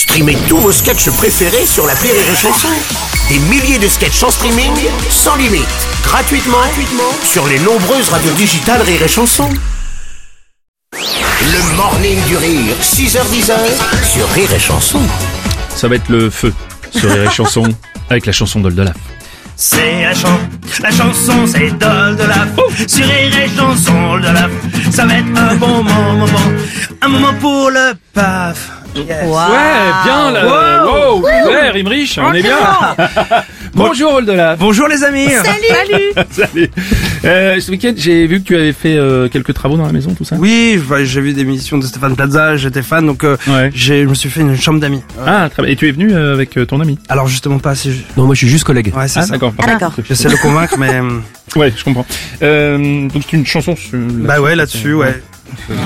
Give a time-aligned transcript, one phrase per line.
[0.00, 2.68] Streamez tous vos sketchs préférés sur la Rire et Chanson.
[3.28, 4.72] Des milliers de sketchs en streaming,
[5.10, 5.68] sans limite,
[6.02, 9.50] gratuitement, gratuitement sur les nombreuses radios digitales Rire et Chanson.
[10.94, 13.52] Le morning du rire, 6h10
[14.10, 15.02] sur Rire et Chanson.
[15.76, 16.54] Ça va être le feu
[16.90, 17.68] sur les chansons
[18.08, 18.96] avec la chanson d'Oldelaf.
[19.54, 20.40] C'est la, chan
[20.82, 22.46] la chanson, c'est Dol de la
[22.88, 24.48] Sur Rire et chanson de la
[24.90, 26.26] Ça va être un bon moment,
[27.02, 28.79] un moment pour le paf.
[28.94, 29.06] Yes.
[29.24, 30.84] Ouais, bien là.
[30.84, 32.56] Wow, ouais, Rimrich, on est bien.
[33.72, 34.58] Bonjour Oldelaf.
[34.58, 35.28] Bonjour les amis.
[35.28, 36.70] Salut Salut.
[37.24, 40.12] Euh, ce week-end, j'ai vu que tu avais fait euh, quelques travaux dans la maison,
[40.14, 40.36] tout ça.
[40.38, 43.70] Oui, bah, j'ai vu des émissions de Stéphane Plaza, j'étais fan, donc euh, Ouais.
[43.74, 45.02] je me suis fait une chambre d'amis.
[45.24, 45.70] Ah, très bien.
[45.72, 46.98] Et tu es venu euh, avec euh, ton ami.
[47.08, 47.90] Alors justement pas assez.
[48.16, 48.92] Non, moi je suis juste collègue.
[48.96, 49.32] Ouais, c'est Ah, ça.
[49.32, 49.52] d'accord.
[49.62, 49.92] Ah, d'accord.
[50.08, 51.00] J'essaie de le convaincre, mais
[51.56, 52.06] Ouais, je comprends.
[52.42, 53.98] Euh, donc c'est une chanson sur.
[53.98, 55.20] bah ouais, là-dessus, ouais.
[55.68, 55.76] Ouais.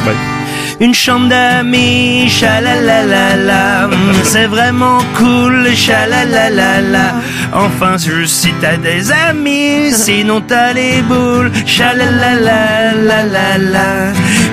[0.80, 3.88] Une chambre d'amis, chalalalala,
[4.24, 7.14] c'est vraiment cool, chalalalala.
[7.52, 12.58] Enfin, juste si t'as des amis, sinon t'as les boules, chalalalala.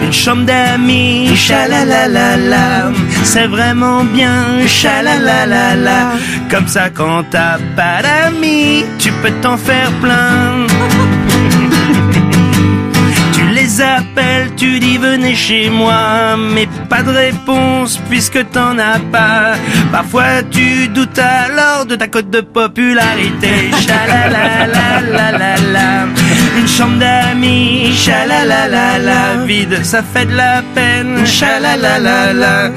[0.04, 2.92] Une chambre d'amis, chalalalala,
[3.24, 6.12] c'est vraiment bien, chalalalala.
[6.52, 10.68] Comme ça, quand t'as pas d'amis, tu peux t'en faire plein.
[13.82, 19.54] Les appelles, tu dis venez chez moi, mais pas de réponse puisque t'en as pas.
[19.92, 23.72] Parfois tu doutes alors de ta cote de popularité.
[23.86, 25.56] Chalalalala,
[26.58, 27.94] une chambre d'amis.
[27.96, 31.26] Chalalalala, vide, ça fait de la peine.
[31.26, 32.72] Chalalalala,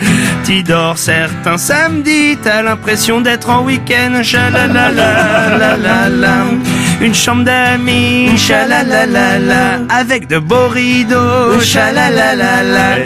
[0.45, 4.23] t'y dors certains samedis, t'as l'impression d'être en week-end.
[4.23, 5.05] Chalalalala,
[7.01, 8.37] une chambre d'amis.
[8.37, 11.61] Chalalalala, avec de beaux rideaux.
[11.61, 12.99] Chalalalala,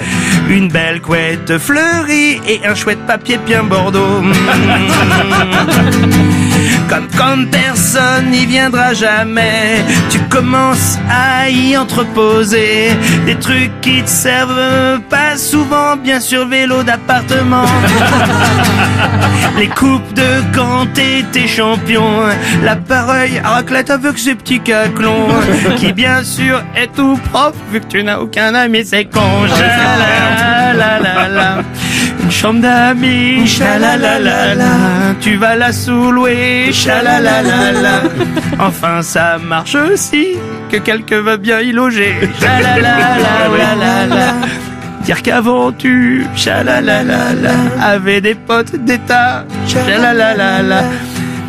[0.48, 4.22] une belle couette fleurie et un chouette papier bien bordeaux.
[6.88, 12.92] Comme comme personne n'y viendra jamais, tu commences à y entreposer
[13.26, 17.66] des trucs qui te servent pas souvent, bien sûr vélo d'appartement.
[19.58, 22.22] Les coupes de quand t'étais champion,
[22.62, 25.28] l'appareil à raclette avec ses petits caclons,
[25.76, 29.20] qui bien sûr est tout propre vu que tu n'as aucun ami, c'est con.
[32.40, 34.70] Chambre d'amis, chalalalala,
[35.20, 38.02] tu vas la sous-louer, chalalalala.
[38.60, 40.36] Enfin, ça marche aussi,
[40.70, 44.34] que quelqu'un va bien y loger, chalalalala.
[45.04, 50.84] Dire qu'avant tu, chalalalala, avais des potes d'état, chalalalala.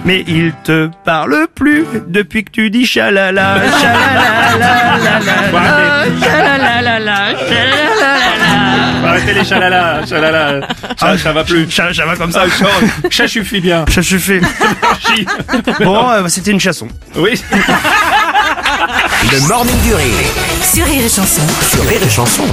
[0.06, 5.09] Mais il te parle plus depuis que tu dis chalala, chalalalala,
[9.44, 10.68] chalala, chalala.
[11.00, 11.70] Ça, ça va plus.
[11.72, 12.46] Ça, ça va comme ça.
[12.50, 12.66] Ça,
[13.12, 13.86] ça suffit bien.
[13.94, 14.40] Ça suffit.
[15.80, 16.88] Bon, euh, c'était une chanson.
[17.16, 17.42] Oui.
[19.32, 20.14] Le morning du rire
[20.74, 21.42] Sur Rire et Chanson.
[21.72, 22.46] sur Rire et Chanson.